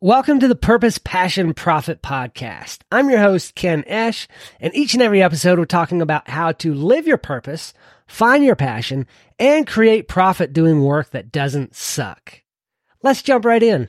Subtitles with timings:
[0.00, 2.80] Welcome to the Purpose, Passion, Profit podcast.
[2.90, 4.26] I'm your host, Ken Esch,
[4.60, 7.72] and each and every episode we're talking about how to live your purpose,
[8.06, 9.06] find your passion,
[9.38, 12.42] and create profit doing work that doesn't suck.
[13.02, 13.88] Let's jump right in.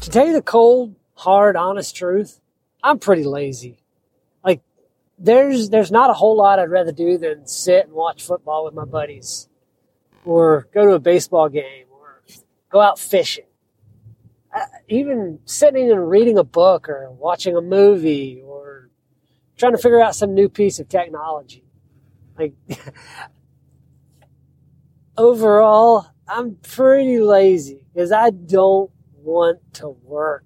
[0.00, 2.40] To tell you the cold, hard, honest truth,
[2.84, 3.80] I'm pretty lazy
[5.18, 8.74] there's there's not a whole lot I'd rather do than sit and watch football with
[8.74, 9.48] my buddies,
[10.24, 12.22] or go to a baseball game, or
[12.70, 13.46] go out fishing.
[14.54, 18.90] Uh, even sitting and reading a book, or watching a movie, or
[19.56, 21.64] trying to figure out some new piece of technology.
[22.38, 22.52] Like
[25.16, 30.44] overall, I'm pretty lazy because I don't want to work.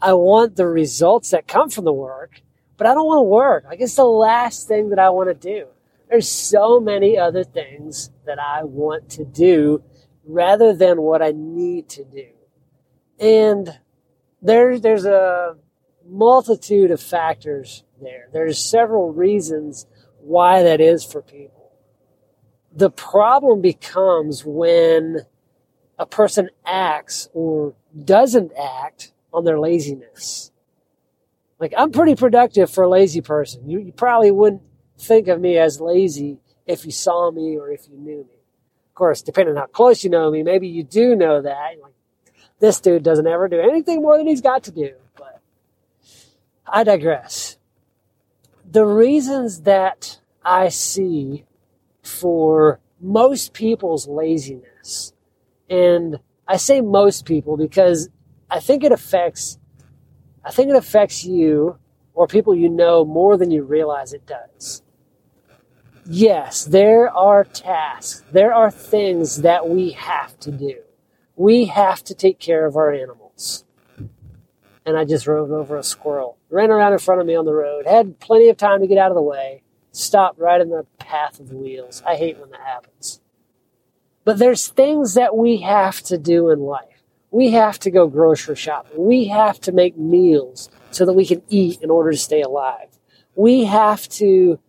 [0.00, 2.42] I want the results that come from the work
[2.82, 3.64] but I don't want to work.
[3.64, 5.68] Like it's the last thing that I want to do.
[6.10, 9.84] There's so many other things that I want to do
[10.24, 12.26] rather than what I need to do.
[13.20, 13.78] And
[14.42, 15.58] there, there's a
[16.04, 18.28] multitude of factors there.
[18.32, 19.86] There's several reasons
[20.18, 21.70] why that is for people.
[22.74, 25.18] The problem becomes when
[26.00, 30.51] a person acts or doesn't act on their laziness.
[31.62, 33.70] Like I'm pretty productive for a lazy person.
[33.70, 34.62] You, you probably wouldn't
[34.98, 38.34] think of me as lazy if you saw me or if you knew me.
[38.88, 41.80] Of course, depending on how close you know me, maybe you do know that.
[41.80, 41.92] Like,
[42.58, 44.94] this dude doesn't ever do anything more than he's got to do.
[45.16, 45.40] But
[46.66, 47.58] I digress.
[48.68, 51.44] The reasons that I see
[52.02, 55.12] for most people's laziness,
[55.70, 56.18] and
[56.48, 58.08] I say most people because
[58.50, 59.58] I think it affects
[60.44, 61.78] I think it affects you
[62.14, 64.82] or people you know more than you realize it does.
[66.04, 70.80] Yes, there are tasks, there are things that we have to do.
[71.36, 73.64] We have to take care of our animals.
[74.84, 77.54] And I just rode over a squirrel, ran around in front of me on the
[77.54, 80.86] road, had plenty of time to get out of the way, stopped right in the
[80.98, 82.02] path of the wheels.
[82.04, 83.20] I hate when that happens.
[84.24, 86.91] But there's things that we have to do in life.
[87.32, 89.04] We have to go grocery shopping.
[89.04, 92.98] We have to make meals so that we can eat in order to stay alive.
[93.34, 94.60] We have to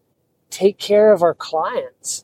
[0.50, 2.24] take care of our clients.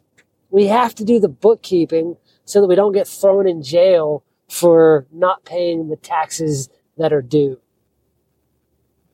[0.49, 5.05] We have to do the bookkeeping so that we don't get thrown in jail for
[5.11, 7.59] not paying the taxes that are due.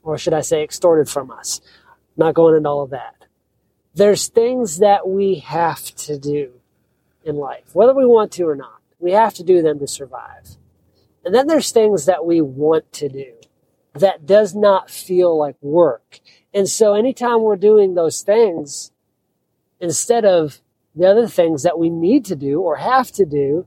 [0.03, 1.59] Or should I say extorted from us?
[2.15, 3.25] Not going into all of that.
[3.95, 6.53] There's things that we have to do
[7.23, 8.79] in life, whether we want to or not.
[8.99, 10.57] We have to do them to survive.
[11.25, 13.33] And then there's things that we want to do
[13.95, 16.19] that does not feel like work.
[16.53, 18.91] And so anytime we're doing those things,
[19.79, 20.61] instead of
[20.95, 23.65] the other things that we need to do or have to do,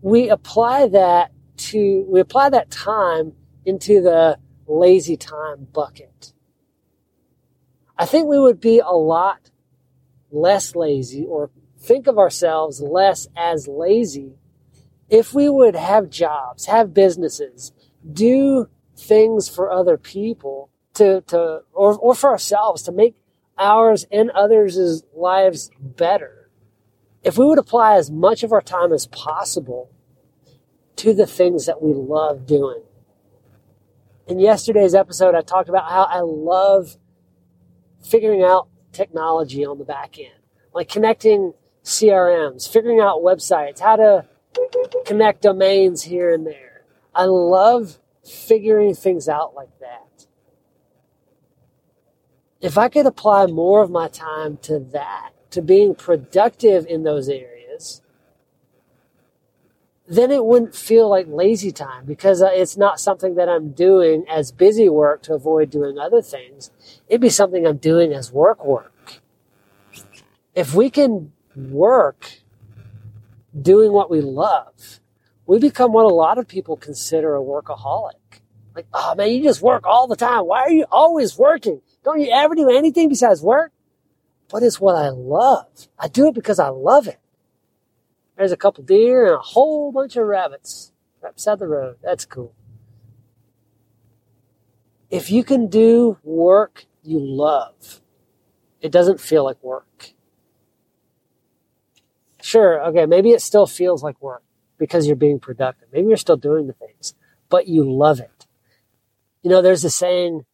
[0.00, 3.32] we apply that to, we apply that time
[3.66, 6.32] into the lazy time bucket.
[7.98, 9.50] I think we would be a lot
[10.30, 14.34] less lazy or think of ourselves less as lazy
[15.08, 17.72] if we would have jobs, have businesses,
[18.10, 23.14] do things for other people to, to or, or for ourselves to make
[23.58, 26.50] ours and others' lives better,
[27.22, 29.90] if we would apply as much of our time as possible
[30.96, 32.82] to the things that we love doing.
[34.26, 36.96] In yesterday's episode, I talked about how I love
[38.02, 41.52] figuring out technology on the back end, like connecting
[41.84, 44.24] CRMs, figuring out websites, how to
[45.04, 46.82] connect domains here and there.
[47.14, 50.26] I love figuring things out like that.
[52.60, 57.28] If I could apply more of my time to that, to being productive in those
[57.28, 58.02] areas,
[60.08, 64.24] then it wouldn't feel like lazy time because uh, it's not something that I'm doing
[64.28, 66.70] as busy work to avoid doing other things.
[67.08, 69.20] It'd be something I'm doing as work work.
[70.54, 72.40] If we can work
[73.60, 75.00] doing what we love,
[75.46, 78.40] we become what a lot of people consider a workaholic.
[78.74, 80.46] Like, oh man, you just work all the time.
[80.46, 81.80] Why are you always working?
[82.04, 83.72] Don't you ever do anything besides work?
[84.50, 85.88] But it's what I love.
[85.98, 87.18] I do it because I love it.
[88.36, 90.92] There's a couple deer and a whole bunch of rabbits
[91.22, 91.96] right beside the road.
[92.02, 92.54] That's cool.
[95.08, 98.00] If you can do work you love,
[98.80, 100.12] it doesn't feel like work.
[102.46, 104.44] Sure, okay, maybe it still feels like work
[104.78, 105.88] because you're being productive.
[105.92, 107.12] Maybe you're still doing the things,
[107.48, 108.46] but you love it.
[109.42, 110.46] You know, there's a saying,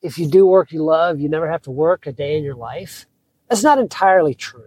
[0.00, 2.56] if you do work you love, you never have to work a day in your
[2.56, 3.06] life.
[3.48, 4.64] That's not entirely true.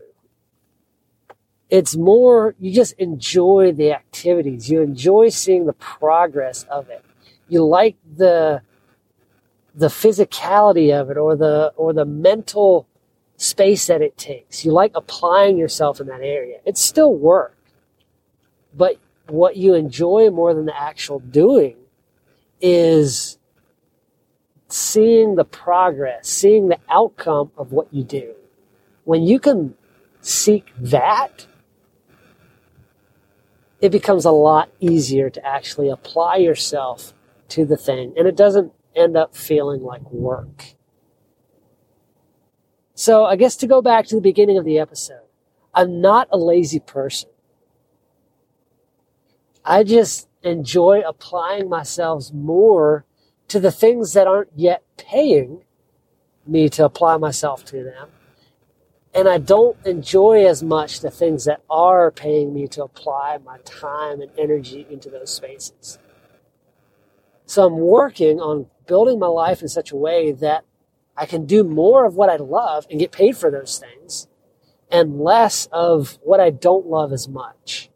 [1.70, 4.72] It's more, you just enjoy the activities.
[4.72, 7.04] You enjoy seeing the progress of it.
[7.50, 8.62] You like the,
[9.76, 12.88] the physicality of it or the, or the mental
[13.38, 14.66] space that it takes.
[14.66, 16.60] You like applying yourself in that area.
[16.66, 17.58] It's still work,
[18.76, 18.98] but
[19.28, 21.78] what you enjoy more than the actual doing
[22.62, 23.38] is
[24.70, 28.34] seeing the progress, seeing the outcome of what you do.
[29.04, 29.76] When you can
[30.22, 31.48] seek that,
[33.82, 37.14] it becomes a lot easier to actually apply yourself
[37.50, 40.76] to the thing and it doesn't end up feeling like work.
[43.06, 45.28] So I guess to go back to the beginning of the episode,
[45.76, 47.30] I'm not a lazy person.
[49.64, 53.06] I just enjoy applying myself more
[53.50, 55.66] to the things that aren't yet paying
[56.48, 58.10] me to apply myself to them.
[59.14, 63.60] And I don't enjoy as much the things that are paying me to apply my
[63.66, 66.00] time and energy into those spaces.
[67.46, 70.66] So I'm working on building my life in such a way that
[71.18, 74.28] I can do more of what I love and get paid for those things
[74.92, 77.90] and less of what I don't love as much.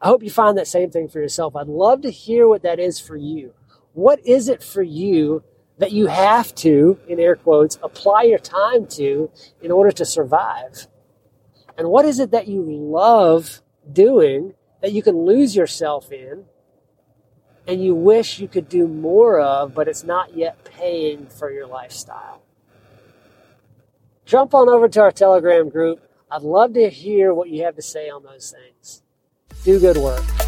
[0.00, 1.54] I hope you find that same thing for yourself.
[1.54, 3.54] I'd love to hear what that is for you.
[3.92, 5.44] What is it for you
[5.78, 9.30] that you have to, in air quotes, apply your time to
[9.60, 10.88] in order to survive?
[11.78, 16.44] And what is it that you love doing that you can lose yourself in
[17.66, 21.66] and you wish you could do more of, but it's not yet paying for your
[21.66, 22.42] lifestyle?
[24.24, 26.00] Jump on over to our Telegram group.
[26.30, 29.02] I'd love to hear what you have to say on those things
[29.64, 30.41] do good work.